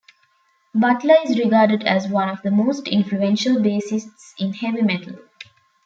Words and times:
Butler 0.73 1.13
is 1.27 1.37
regarded 1.37 1.83
as 1.83 2.07
one 2.07 2.27
of 2.27 2.41
the 2.41 2.49
most 2.49 2.87
influential 2.87 3.57
bassists 3.57 4.33
in 4.39 4.51
heavy 4.51 4.81
metal. 4.81 5.19